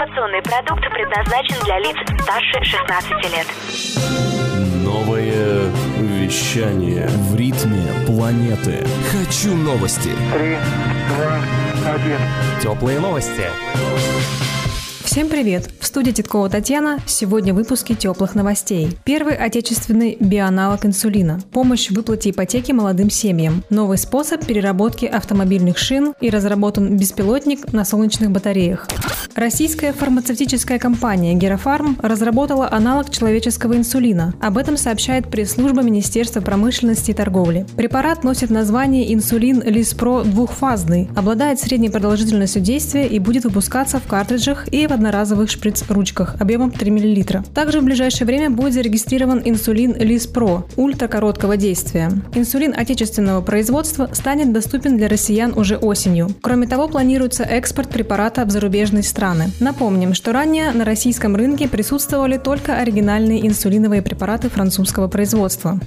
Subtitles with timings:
[0.00, 3.46] Информационный продукт предназначен для лиц старше 16 лет.
[4.82, 8.86] Новое вещание В ритме планеты.
[9.12, 10.08] Хочу новости.
[10.32, 10.56] Три,
[11.06, 12.18] два, один.
[12.62, 13.44] Теплые новости.
[15.04, 15.68] Всем привет!
[15.80, 17.00] В студии Титкова Татьяна.
[17.04, 18.96] Сегодня в выпуске теплых новостей.
[19.04, 21.40] Первый отечественный биоаналог инсулина.
[21.52, 23.64] Помощь в выплате ипотеки молодым семьям.
[23.68, 28.86] Новый способ переработки автомобильных шин и разработан беспилотник на солнечных батареях.
[29.36, 34.34] Российская фармацевтическая компания Герафарм разработала аналог человеческого инсулина.
[34.40, 37.64] Об этом сообщает пресс-служба Министерства промышленности и торговли.
[37.76, 44.66] Препарат носит название инсулин Лиспро двухфазный, обладает средней продолжительностью действия и будет выпускаться в картриджах
[44.72, 47.44] и в одноразовых шприц-ручках объемом 3 мл.
[47.54, 52.10] Также в ближайшее время будет зарегистрирован инсулин Лиспро ультракороткого действия.
[52.34, 56.30] Инсулин отечественного производства станет доступен для россиян уже осенью.
[56.40, 59.19] Кроме того, планируется экспорт препарата в зарубежные страны.
[59.60, 65.78] Напомним, что ранее на российском рынке присутствовали только оригинальные инсулиновые препараты французского производства.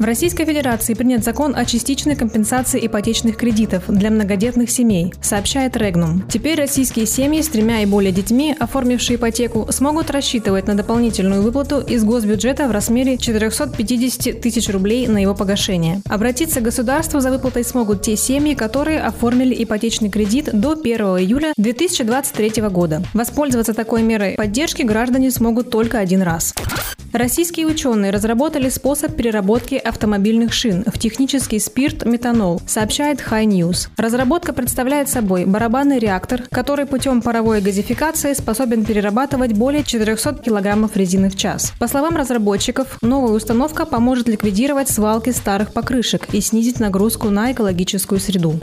[0.00, 6.22] В Российской Федерации принят закон о частичной компенсации ипотечных кредитов для многодетных семей, сообщает Регнум.
[6.22, 11.80] Теперь российские семьи с тремя и более детьми, оформившие ипотеку, смогут рассчитывать на дополнительную выплату
[11.80, 16.00] из госбюджета в размере 450 тысяч рублей на его погашение.
[16.08, 21.52] Обратиться к государству за выплатой смогут те семьи, которые оформили ипотечный кредит до 1 июля
[21.58, 23.02] 2023 года.
[23.12, 26.54] Воспользоваться такой мерой поддержки граждане смогут только один раз.
[27.12, 33.88] Российские ученые разработали способ переработки автомобильных шин в технический спирт метанол, сообщает High News.
[33.96, 41.30] Разработка представляет собой барабанный реактор, который путем паровой газификации способен перерабатывать более 400 килограммов резины
[41.30, 41.72] в час.
[41.80, 48.20] По словам разработчиков, новая установка поможет ликвидировать свалки старых покрышек и снизить нагрузку на экологическую
[48.20, 48.60] среду.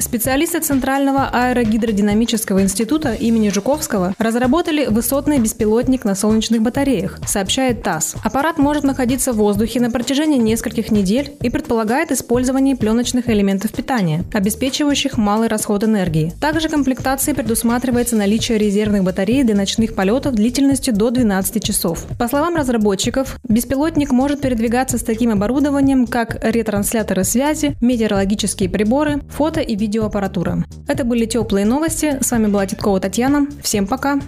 [0.00, 8.14] Специалисты Центрального аэрогидродинамического института имени Жуковского разработали высотный беспилотник на солнечных батареях, сообщает ТАСС.
[8.24, 14.24] Аппарат может находиться в воздухе на протяжении нескольких недель и предполагает использование пленочных элементов питания,
[14.32, 16.32] обеспечивающих малый расход энергии.
[16.40, 22.06] Также комплектации предусматривается наличие резервных батарей для ночных полетов длительностью до 12 часов.
[22.18, 29.60] По словам разработчиков, беспилотник может передвигаться с таким оборудованием, как ретрансляторы связи, метеорологические приборы, фото
[29.60, 30.64] и видеоаппаратура.
[30.86, 32.18] Это были теплые новости.
[32.22, 33.48] С вами была Титкова Татьяна.
[33.60, 34.20] Всем пока.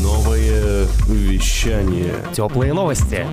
[0.00, 3.26] Новое вещание Теплые новости.